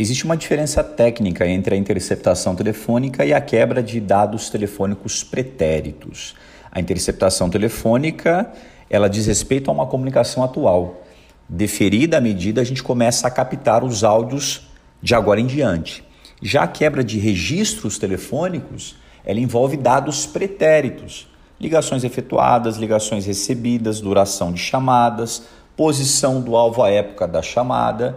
Existe 0.00 0.24
uma 0.24 0.36
diferença 0.36 0.84
técnica 0.84 1.44
entre 1.44 1.74
a 1.74 1.76
interceptação 1.76 2.54
telefônica 2.54 3.26
e 3.26 3.34
a 3.34 3.40
quebra 3.40 3.82
de 3.82 3.98
dados 3.98 4.48
telefônicos 4.48 5.24
pretéritos. 5.24 6.36
A 6.70 6.78
interceptação 6.78 7.50
telefônica, 7.50 8.48
ela 8.88 9.08
diz 9.08 9.26
respeito 9.26 9.68
a 9.68 9.74
uma 9.74 9.88
comunicação 9.88 10.44
atual. 10.44 11.02
Deferida 11.48 12.18
a 12.18 12.20
medida, 12.20 12.60
a 12.60 12.64
gente 12.64 12.80
começa 12.80 13.26
a 13.26 13.30
captar 13.30 13.82
os 13.82 14.04
áudios 14.04 14.68
de 15.02 15.16
agora 15.16 15.40
em 15.40 15.46
diante. 15.46 16.04
Já 16.40 16.62
a 16.62 16.68
quebra 16.68 17.02
de 17.02 17.18
registros 17.18 17.98
telefônicos, 17.98 18.94
ela 19.24 19.40
envolve 19.40 19.76
dados 19.76 20.26
pretéritos, 20.26 21.28
ligações 21.60 22.04
efetuadas, 22.04 22.76
ligações 22.76 23.26
recebidas, 23.26 24.00
duração 24.00 24.52
de 24.52 24.60
chamadas, 24.60 25.42
posição 25.76 26.40
do 26.40 26.54
alvo 26.54 26.84
à 26.84 26.88
época 26.88 27.26
da 27.26 27.42
chamada. 27.42 28.16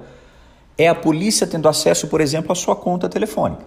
É 0.77 0.87
a 0.87 0.95
polícia 0.95 1.45
tendo 1.45 1.67
acesso, 1.67 2.07
por 2.07 2.21
exemplo, 2.21 2.51
à 2.51 2.55
sua 2.55 2.75
conta 2.75 3.07
telefônica. 3.07 3.65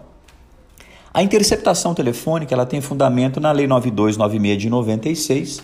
A 1.13 1.23
interceptação 1.23 1.95
telefônica 1.95 2.53
ela 2.53 2.67
tem 2.67 2.81
fundamento 2.81 3.41
na 3.41 3.53
Lei 3.53 3.67
9296 3.69 4.61
de 4.61 4.69
96 4.69 5.63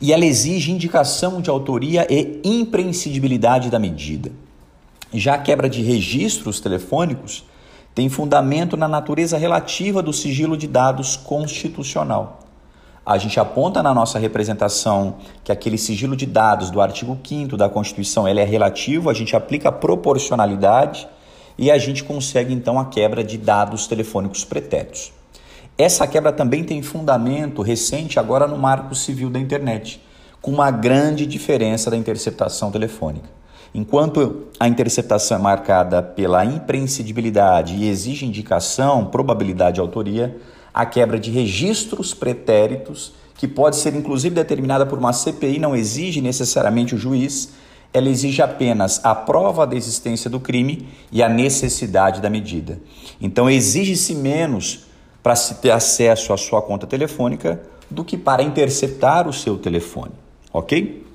e 0.00 0.12
ela 0.12 0.24
exige 0.24 0.72
indicação 0.72 1.40
de 1.40 1.50
autoria 1.50 2.06
e 2.10 2.40
imprescindibilidade 2.42 3.70
da 3.70 3.78
medida. 3.78 4.32
Já 5.12 5.34
a 5.34 5.38
quebra 5.38 5.68
de 5.68 5.82
registros 5.82 6.58
telefônicos 6.58 7.44
tem 7.94 8.08
fundamento 8.08 8.76
na 8.76 8.88
natureza 8.88 9.38
relativa 9.38 10.02
do 10.02 10.12
sigilo 10.12 10.56
de 10.56 10.66
dados 10.66 11.16
constitucional. 11.16 12.43
A 13.06 13.18
gente 13.18 13.38
aponta 13.38 13.82
na 13.82 13.92
nossa 13.92 14.18
representação 14.18 15.16
que 15.42 15.52
aquele 15.52 15.76
sigilo 15.76 16.16
de 16.16 16.24
dados 16.24 16.70
do 16.70 16.80
artigo 16.80 17.18
5 17.22 17.54
da 17.54 17.68
Constituição 17.68 18.26
ele 18.26 18.40
é 18.40 18.44
relativo, 18.44 19.10
a 19.10 19.14
gente 19.14 19.36
aplica 19.36 19.70
proporcionalidade 19.70 21.06
e 21.58 21.70
a 21.70 21.76
gente 21.76 22.02
consegue 22.02 22.54
então 22.54 22.78
a 22.78 22.86
quebra 22.86 23.22
de 23.22 23.36
dados 23.36 23.86
telefônicos 23.86 24.44
pretéritos. 24.44 25.12
Essa 25.76 26.06
quebra 26.06 26.32
também 26.32 26.64
tem 26.64 26.80
fundamento 26.80 27.60
recente 27.60 28.18
agora 28.18 28.46
no 28.46 28.56
Marco 28.56 28.94
Civil 28.94 29.28
da 29.28 29.38
Internet, 29.38 30.00
com 30.40 30.50
uma 30.50 30.70
grande 30.70 31.26
diferença 31.26 31.90
da 31.90 31.96
interceptação 31.98 32.70
telefônica. 32.70 33.28
Enquanto 33.74 34.46
a 34.58 34.68
interceptação 34.68 35.36
é 35.36 35.40
marcada 35.42 36.00
pela 36.00 36.44
imprescindibilidade 36.44 37.74
e 37.74 37.88
exige 37.88 38.24
indicação, 38.24 39.06
probabilidade 39.06 39.74
de 39.74 39.80
autoria, 39.80 40.40
a 40.74 40.84
quebra 40.84 41.18
de 41.18 41.30
registros 41.30 42.12
pretéritos, 42.12 43.14
que 43.36 43.46
pode 43.46 43.76
ser 43.76 43.94
inclusive 43.94 44.34
determinada 44.34 44.84
por 44.84 44.98
uma 44.98 45.12
CPI, 45.12 45.60
não 45.60 45.76
exige 45.76 46.20
necessariamente 46.20 46.94
o 46.94 46.98
juiz, 46.98 47.52
ela 47.92 48.08
exige 48.08 48.42
apenas 48.42 49.00
a 49.04 49.14
prova 49.14 49.64
da 49.64 49.76
existência 49.76 50.28
do 50.28 50.40
crime 50.40 50.88
e 51.12 51.22
a 51.22 51.28
necessidade 51.28 52.20
da 52.20 52.28
medida. 52.28 52.80
Então, 53.20 53.48
exige-se 53.48 54.16
menos 54.16 54.86
para 55.22 55.36
se 55.36 55.54
ter 55.54 55.70
acesso 55.70 56.32
à 56.32 56.36
sua 56.36 56.60
conta 56.60 56.88
telefônica 56.88 57.62
do 57.88 58.04
que 58.04 58.18
para 58.18 58.42
interceptar 58.42 59.28
o 59.28 59.32
seu 59.32 59.56
telefone, 59.56 60.12
ok? 60.52 61.06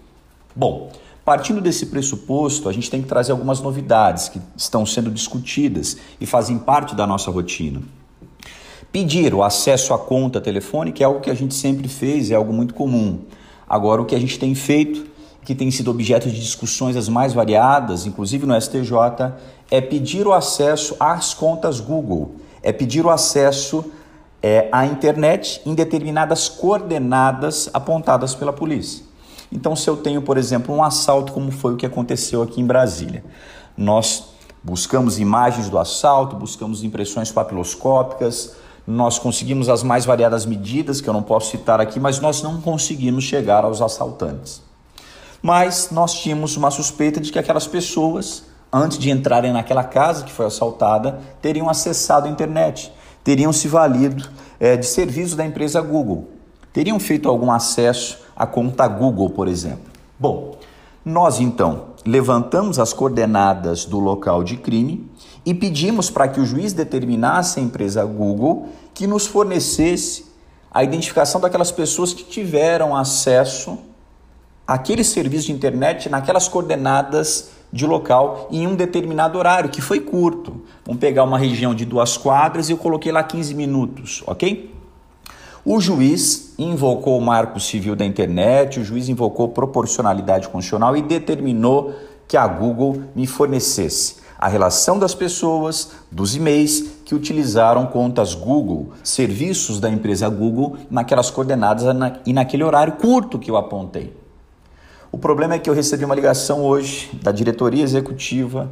Bom, 0.56 0.90
Partindo 1.30 1.62
desse 1.62 1.86
pressuposto, 1.86 2.68
a 2.68 2.74
gente 2.74 2.90
tem 2.90 3.04
que 3.04 3.08
trazer 3.08 3.32
algumas 3.34 3.62
novidades 3.62 4.30
que 4.30 4.42
estão 4.58 4.84
sendo 4.84 5.12
discutidas 5.12 5.96
e 6.20 6.26
fazem 6.26 6.58
parte 6.58 6.96
da 6.96 7.06
nossa 7.06 7.30
rotina. 7.30 7.84
Pedir 8.92 9.36
o 9.36 9.44
acesso 9.44 9.94
à 9.94 10.00
conta 10.00 10.42
telefônica 10.42 11.04
é 11.04 11.06
algo 11.06 11.20
que 11.20 11.30
a 11.30 11.36
gente 11.36 11.54
sempre 11.54 11.88
fez, 11.88 12.32
é 12.32 12.36
algo 12.36 12.52
muito 12.52 12.74
comum. 12.74 13.20
Agora, 13.68 14.02
o 14.02 14.06
que 14.06 14.16
a 14.16 14.20
gente 14.20 14.40
tem 14.40 14.56
feito, 14.56 15.06
que 15.46 15.54
tem 15.54 15.70
sido 15.70 15.92
objeto 15.92 16.28
de 16.28 16.40
discussões 16.40 16.96
as 16.96 17.08
mais 17.08 17.32
variadas, 17.32 18.08
inclusive 18.08 18.48
no 18.48 18.60
STJ, 18.60 19.34
é 19.70 19.80
pedir 19.80 20.26
o 20.26 20.34
acesso 20.34 20.96
às 21.00 21.36
contas 21.36 21.80
Google, 21.80 22.36
é 22.64 22.72
pedir 22.72 23.06
o 23.06 23.12
acesso 23.12 23.86
é, 24.42 24.68
à 24.72 24.88
internet 24.88 25.62
em 25.68 25.76
determinadas 25.76 26.50
coordenadas 26.50 27.70
apontadas 27.72 28.34
pela 28.34 28.52
polícia. 28.52 29.06
Então, 29.52 29.76
se 29.76 29.88
eu 29.88 29.98
tenho, 29.98 30.24
por 30.24 30.36
exemplo, 30.36 30.74
um 30.74 30.84
assalto, 30.84 31.32
como 31.32 31.52
foi 31.52 31.74
o 31.74 31.78
que 31.78 31.86
aconteceu 31.86 32.42
aqui 32.42 32.60
em 32.60 32.66
Brasília, 32.66 33.24
nós 33.78 34.30
buscamos 34.64 35.20
imagens 35.20 35.70
do 35.70 35.78
assalto, 35.78 36.36
buscamos 36.36 36.84
impressões 36.84 37.32
papiloscópicas, 37.32 38.56
nós 38.90 39.20
conseguimos 39.20 39.70
as 39.70 39.84
mais 39.84 40.04
variadas 40.04 40.48
medidas, 40.48 41.00
que 41.00 41.08
eu 41.08 41.14
não 41.14 41.22
posso 41.22 41.52
citar 41.52 41.80
aqui, 41.80 42.00
mas 42.00 42.20
nós 42.20 42.42
não 42.42 42.60
conseguimos 42.60 43.24
chegar 43.24 43.64
aos 43.64 43.82
assaltantes. 43.84 44.64
Mas 45.44 45.90
nós 45.92 46.14
tínhamos 46.16 46.58
uma 46.58 46.72
suspeita 46.72 47.22
de 47.22 47.32
que 47.32 47.38
aquelas 47.38 47.68
pessoas, 47.68 48.44
antes 48.74 48.98
de 48.98 49.12
entrarem 49.12 49.54
naquela 49.54 49.84
casa 49.84 50.26
que 50.26 50.32
foi 50.32 50.48
assaltada, 50.48 51.20
teriam 51.40 51.70
acessado 51.70 52.28
a 52.28 52.32
internet, 52.32 52.92
teriam 53.24 53.54
se 53.54 53.68
valido 53.68 54.28
é, 54.60 54.76
de 54.76 54.88
serviços 54.88 55.36
da 55.36 55.46
empresa 55.46 55.80
Google, 55.82 56.32
teriam 56.74 57.00
feito 57.00 57.30
algum 57.30 57.52
acesso 57.52 58.18
a 58.36 58.48
conta 58.48 58.88
Google, 58.88 59.30
por 59.30 59.48
exemplo. 59.48 59.84
Bom, 60.18 60.56
nós 61.04 61.40
então 61.40 61.90
levantamos 62.06 62.80
as 62.80 62.94
coordenadas 62.94 63.86
do 63.86 64.00
local 64.00 64.44
de 64.44 64.58
crime 64.58 65.10
e 65.46 65.54
pedimos 65.54 66.10
para 66.10 66.28
que 66.28 66.40
o 66.40 66.46
juiz 66.46 66.74
determinasse 66.74 67.60
a 67.60 67.64
empresa 67.64 68.04
Google 68.06 68.70
que 68.94 69.08
nos 69.08 69.26
fornecesse 69.26 70.26
a 70.72 70.84
identificação 70.84 71.40
daquelas 71.42 71.72
pessoas 71.72 72.14
que 72.14 72.24
tiveram 72.24 72.96
acesso 72.96 73.78
àquele 74.68 75.04
serviço 75.04 75.48
de 75.48 75.54
internet 75.54 76.10
naquelas 76.10 76.48
coordenadas 76.48 77.52
de 77.72 77.86
local 77.86 78.48
em 78.52 78.68
um 78.68 78.76
determinado 78.76 79.38
horário, 79.38 79.70
que 79.70 79.82
foi 79.82 80.00
curto. 80.00 80.62
Vamos 80.86 81.00
pegar 81.00 81.24
uma 81.24 81.38
região 81.38 81.74
de 81.74 81.86
duas 81.86 82.18
quadras 82.18 82.68
e 82.70 82.72
eu 82.72 82.78
coloquei 82.78 83.12
lá 83.12 83.24
15 83.24 83.54
minutos, 83.54 84.24
ok? 84.26 84.79
O 85.66 85.80
juiz 85.80 86.54
invocou 86.58 87.18
o 87.18 87.22
marco 87.22 87.60
civil 87.60 87.96
da 87.96 88.06
internet, 88.06 88.80
o 88.80 88.84
juiz 88.84 89.10
invocou 89.10 89.50
proporcionalidade 89.50 90.48
constitucional 90.48 90.96
e 90.96 91.02
determinou 91.02 91.94
que 92.28 92.38
a 92.38 92.48
Google 92.48 93.04
me 93.16 93.28
fornecesse 93.28 94.18
a 94.38 94.48
relação 94.48 94.98
das 94.98 95.14
pessoas, 95.14 95.92
dos 96.10 96.34
e-mails 96.34 96.82
que 97.04 97.14
utilizaram 97.14 97.88
contas 97.88 98.34
Google, 98.34 98.94
serviços 99.04 99.82
da 99.82 99.90
empresa 99.90 100.30
Google 100.30 100.78
naquelas 100.90 101.30
coordenadas 101.30 101.86
e 102.26 102.32
naquele 102.32 102.64
horário 102.64 102.94
curto 102.94 103.38
que 103.38 103.52
eu 103.52 103.58
apontei. 103.58 104.16
O 105.12 105.18
problema 105.18 105.56
é 105.56 105.60
que 105.60 105.70
eu 105.70 105.74
recebi 105.74 106.06
uma 106.06 106.16
ligação 106.16 106.64
hoje 106.64 107.10
da 107.22 107.34
diretoria 107.34 107.84
executiva 107.84 108.72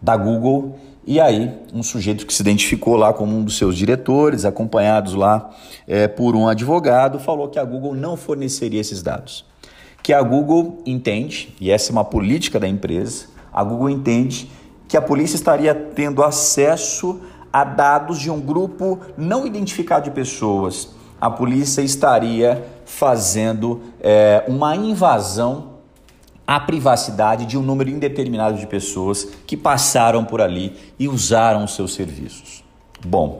da 0.00 0.14
Google 0.16 0.76
e 1.04 1.20
aí, 1.20 1.52
um 1.74 1.82
sujeito 1.82 2.24
que 2.24 2.32
se 2.32 2.42
identificou 2.42 2.94
lá 2.94 3.12
como 3.12 3.36
um 3.36 3.42
dos 3.42 3.58
seus 3.58 3.76
diretores, 3.76 4.44
acompanhados 4.44 5.14
lá 5.14 5.50
é, 5.86 6.06
por 6.06 6.36
um 6.36 6.46
advogado, 6.46 7.18
falou 7.18 7.48
que 7.48 7.58
a 7.58 7.64
Google 7.64 7.94
não 7.94 8.16
forneceria 8.16 8.80
esses 8.80 9.02
dados. 9.02 9.44
Que 10.00 10.12
a 10.12 10.22
Google 10.22 10.80
entende, 10.86 11.54
e 11.60 11.72
essa 11.72 11.90
é 11.90 11.92
uma 11.92 12.04
política 12.04 12.60
da 12.60 12.68
empresa, 12.68 13.26
a 13.52 13.64
Google 13.64 13.90
entende 13.90 14.48
que 14.86 14.96
a 14.96 15.02
polícia 15.02 15.34
estaria 15.34 15.74
tendo 15.74 16.22
acesso 16.22 17.20
a 17.52 17.64
dados 17.64 18.20
de 18.20 18.30
um 18.30 18.40
grupo 18.40 19.00
não 19.16 19.44
identificado 19.44 20.04
de 20.04 20.10
pessoas. 20.12 20.90
A 21.20 21.30
polícia 21.30 21.82
estaria 21.82 22.64
fazendo 22.84 23.82
é, 24.00 24.44
uma 24.46 24.76
invasão 24.76 25.71
a 26.54 26.60
privacidade 26.60 27.46
de 27.46 27.56
um 27.56 27.62
número 27.62 27.88
indeterminado 27.88 28.58
de 28.58 28.66
pessoas 28.66 29.26
que 29.46 29.56
passaram 29.56 30.22
por 30.22 30.38
ali 30.38 30.76
e 30.98 31.08
usaram 31.08 31.64
os 31.64 31.74
seus 31.74 31.94
serviços. 31.94 32.62
Bom, 33.02 33.38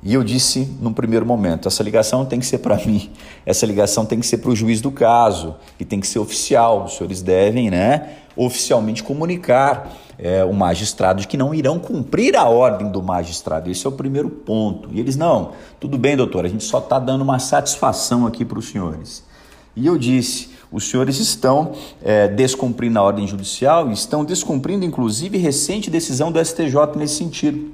e 0.00 0.14
eu 0.14 0.22
disse 0.22 0.76
no 0.80 0.94
primeiro 0.94 1.26
momento: 1.26 1.66
essa 1.66 1.82
ligação 1.82 2.24
tem 2.24 2.38
que 2.38 2.46
ser 2.46 2.58
para 2.58 2.76
mim, 2.76 3.10
essa 3.44 3.66
ligação 3.66 4.06
tem 4.06 4.20
que 4.20 4.26
ser 4.26 4.38
para 4.38 4.50
o 4.50 4.54
juiz 4.54 4.80
do 4.80 4.92
caso 4.92 5.56
e 5.80 5.84
tem 5.84 5.98
que 5.98 6.06
ser 6.06 6.20
oficial. 6.20 6.84
Os 6.84 6.96
senhores 6.96 7.20
devem, 7.20 7.68
né, 7.68 8.18
oficialmente 8.36 9.02
comunicar 9.02 9.96
é, 10.16 10.44
o 10.44 10.52
magistrado 10.52 11.20
de 11.20 11.26
que 11.26 11.36
não 11.36 11.52
irão 11.52 11.80
cumprir 11.80 12.36
a 12.36 12.44
ordem 12.48 12.92
do 12.92 13.02
magistrado. 13.02 13.72
Esse 13.72 13.84
é 13.88 13.88
o 13.88 13.92
primeiro 13.92 14.30
ponto. 14.30 14.88
E 14.92 15.00
eles: 15.00 15.16
não, 15.16 15.50
tudo 15.80 15.98
bem, 15.98 16.16
doutor, 16.16 16.44
a 16.44 16.48
gente 16.48 16.62
só 16.62 16.78
está 16.78 17.00
dando 17.00 17.22
uma 17.22 17.40
satisfação 17.40 18.24
aqui 18.24 18.44
para 18.44 18.60
os 18.60 18.68
senhores. 18.68 19.24
E 19.74 19.84
eu 19.84 19.98
disse: 19.98 20.51
os 20.72 20.88
senhores 20.88 21.18
estão 21.18 21.72
é, 22.02 22.26
descumprindo 22.28 22.98
a 22.98 23.02
ordem 23.02 23.26
judicial 23.26 23.90
e 23.90 23.92
estão 23.92 24.24
descumprindo, 24.24 24.84
inclusive, 24.84 25.36
recente 25.36 25.90
decisão 25.90 26.32
do 26.32 26.42
STJ 26.42 26.96
nesse 26.96 27.16
sentido. 27.16 27.72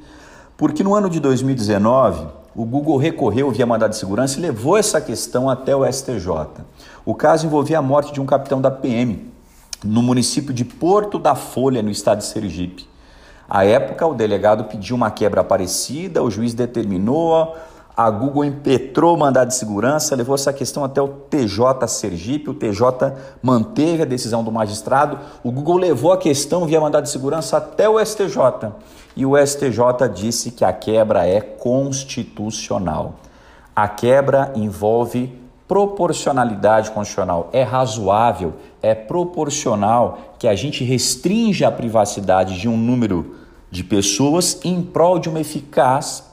Porque 0.57 0.83
no 0.83 0.95
ano 0.95 1.09
de 1.09 1.21
2019, 1.21 2.27
o 2.57 2.65
Google 2.65 2.97
recorreu 2.97 3.53
via 3.53 3.65
mandado 3.65 3.91
de 3.91 3.97
segurança 3.97 4.39
e 4.39 4.43
levou 4.43 4.77
essa 4.77 5.01
questão 5.01 5.49
até 5.49 5.77
o 5.77 5.91
STJ. 5.91 6.29
O 7.05 7.15
caso 7.15 7.47
envolvia 7.47 7.79
a 7.79 7.83
morte 7.83 8.13
de 8.13 8.21
um 8.21 8.27
capitão 8.27 8.61
da 8.61 8.71
PM 8.71 9.29
no 9.85 10.03
município 10.03 10.53
de 10.53 10.65
Porto 10.65 11.21
da 11.21 11.37
Folha, 11.37 11.83
no 11.83 11.91
estado 11.91 12.19
de 12.19 12.25
Sergipe. 12.25 12.89
À 13.49 13.65
época, 13.65 14.05
o 14.07 14.15
delegado 14.15 14.65
pediu 14.65 14.97
uma 14.97 15.11
quebra 15.11 15.45
parecida, 15.45 16.23
o 16.23 16.31
juiz 16.31 16.53
determinou 16.53 17.57
A 17.99 18.11
Google 18.11 18.45
impetrou 18.45 19.17
o 19.17 19.19
mandado 19.19 19.49
de 19.49 19.57
segurança, 19.57 20.15
levou 20.15 20.37
essa 20.37 20.53
questão 20.53 20.85
até 20.85 21.03
o 21.03 21.09
TJ 21.09 21.89
Sergipe. 21.89 22.49
O 22.49 22.55
TJ 22.55 23.13
manteve 23.43 24.03
a 24.03 24.07
decisão 24.07 24.45
do 24.45 24.53
magistrado. 24.53 25.19
O 25.43 25.51
Google 25.51 25.79
levou 25.79 26.13
a 26.13 26.17
questão 26.17 26.65
via 26.65 26.81
mandado 26.81 27.03
de 27.03 27.11
segurança 27.11 27.57
até 27.57 27.89
o 27.89 27.99
STJ. 27.99 28.71
E 29.17 29.27
o 29.27 29.37
STJ 29.37 30.09
disse 30.15 30.53
que 30.53 30.65
a 30.65 30.73
quebra 30.73 31.27
é 31.27 31.41
constitucional. 31.41 33.15
A 33.75 33.89
quebra 33.89 34.53
envolve 34.55 35.37
proporcionalidade 35.67 36.93
constitucional. 36.93 37.51
É 37.53 37.65
razoável, 37.65 38.55
é 38.81 38.95
proporcional 38.95 40.37
que 40.39 40.47
a 40.47 40.55
gente 40.55 40.85
restrinja 40.85 41.67
a 41.67 41.73
privacidade 41.73 42.61
de 42.61 42.69
um 42.69 42.77
número 42.77 43.35
de 43.73 43.83
pessoas 43.83 44.61
em 44.63 44.83
prol 44.83 45.19
de 45.19 45.29
uma 45.29 45.41
eficaz 45.41 46.29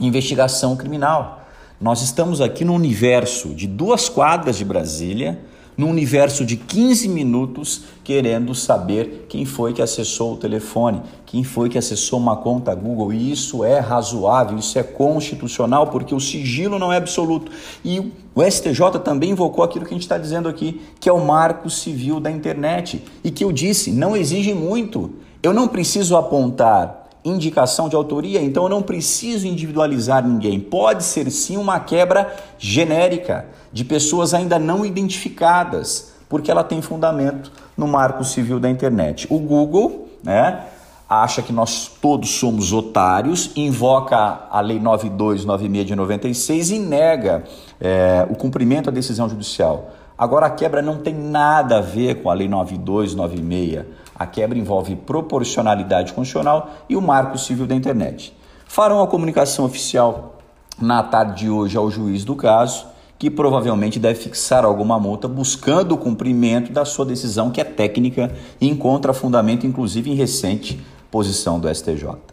investigação 0.00 0.76
criminal. 0.76 1.46
Nós 1.80 2.00
estamos 2.00 2.40
aqui 2.40 2.64
no 2.64 2.74
universo 2.74 3.48
de 3.48 3.66
duas 3.66 4.08
quadras 4.08 4.56
de 4.56 4.64
Brasília, 4.64 5.40
no 5.76 5.88
universo 5.88 6.44
de 6.44 6.56
15 6.56 7.08
minutos, 7.08 7.82
querendo 8.04 8.54
saber 8.54 9.26
quem 9.28 9.44
foi 9.44 9.72
que 9.72 9.80
acessou 9.80 10.34
o 10.34 10.36
telefone, 10.36 11.00
quem 11.24 11.42
foi 11.42 11.68
que 11.68 11.78
acessou 11.78 12.18
uma 12.18 12.36
conta 12.36 12.74
Google. 12.74 13.12
E 13.12 13.32
isso 13.32 13.64
é 13.64 13.78
razoável, 13.78 14.58
isso 14.58 14.78
é 14.78 14.82
constitucional, 14.82 15.86
porque 15.86 16.14
o 16.14 16.20
sigilo 16.20 16.78
não 16.78 16.92
é 16.92 16.98
absoluto. 16.98 17.50
E 17.84 18.12
o 18.34 18.42
STJ 18.42 19.00
também 19.02 19.30
invocou 19.30 19.64
aquilo 19.64 19.84
que 19.84 19.92
a 19.92 19.96
gente 19.96 20.02
está 20.02 20.18
dizendo 20.18 20.48
aqui, 20.48 20.80
que 21.00 21.08
é 21.08 21.12
o 21.12 21.24
marco 21.24 21.70
civil 21.70 22.20
da 22.20 22.30
internet. 22.30 23.02
E 23.24 23.30
que 23.30 23.42
eu 23.42 23.50
disse, 23.50 23.90
não 23.90 24.16
exige 24.16 24.52
muito. 24.54 25.10
Eu 25.42 25.52
não 25.52 25.66
preciso 25.66 26.16
apontar 26.16 27.01
indicação 27.24 27.88
de 27.88 27.96
autoria, 27.96 28.42
então 28.42 28.64
eu 28.64 28.68
não 28.68 28.82
preciso 28.82 29.46
individualizar 29.46 30.26
ninguém. 30.26 30.58
Pode 30.58 31.04
ser 31.04 31.30
sim 31.30 31.56
uma 31.56 31.78
quebra 31.78 32.34
genérica 32.58 33.46
de 33.72 33.84
pessoas 33.84 34.34
ainda 34.34 34.58
não 34.58 34.84
identificadas, 34.84 36.12
porque 36.28 36.50
ela 36.50 36.64
tem 36.64 36.82
fundamento 36.82 37.52
no 37.76 37.86
Marco 37.86 38.24
Civil 38.24 38.58
da 38.58 38.68
Internet. 38.68 39.26
O 39.30 39.38
Google, 39.38 40.08
né, 40.22 40.64
acha 41.08 41.42
que 41.42 41.52
nós 41.52 41.90
todos 42.00 42.30
somos 42.30 42.72
otários, 42.72 43.50
invoca 43.54 44.46
a 44.50 44.60
Lei 44.60 44.80
9296 44.80 45.86
de 45.86 45.96
96 45.96 46.70
e 46.70 46.78
nega 46.78 47.44
é, 47.80 48.26
o 48.30 48.34
cumprimento 48.34 48.86
da 48.86 48.92
decisão 48.92 49.28
judicial. 49.28 49.90
Agora, 50.16 50.46
a 50.46 50.50
quebra 50.50 50.80
não 50.80 50.98
tem 50.98 51.14
nada 51.14 51.78
a 51.78 51.80
ver 51.80 52.22
com 52.22 52.30
a 52.30 52.34
Lei 52.34 52.48
9296. 52.48 53.84
A 54.14 54.26
quebra 54.26 54.58
envolve 54.58 54.96
proporcionalidade 54.96 56.12
constitucional 56.12 56.70
e 56.88 56.96
o 56.96 57.00
marco 57.00 57.38
civil 57.38 57.66
da 57.66 57.74
internet. 57.74 58.34
Farão 58.66 59.02
a 59.02 59.06
comunicação 59.06 59.64
oficial 59.64 60.38
na 60.80 61.02
tarde 61.02 61.44
de 61.44 61.50
hoje 61.50 61.76
ao 61.76 61.90
juiz 61.90 62.24
do 62.24 62.34
caso, 62.34 62.86
que 63.18 63.30
provavelmente 63.30 64.00
deve 64.00 64.20
fixar 64.20 64.64
alguma 64.64 64.98
multa 64.98 65.28
buscando 65.28 65.92
o 65.92 65.98
cumprimento 65.98 66.72
da 66.72 66.84
sua 66.84 67.04
decisão, 67.04 67.50
que 67.50 67.60
é 67.60 67.64
técnica 67.64 68.34
e 68.60 68.68
encontra 68.68 69.12
fundamento, 69.12 69.66
inclusive, 69.66 70.10
em 70.10 70.14
recente 70.14 70.80
posição 71.10 71.60
do 71.60 71.72
STJ. 71.72 72.31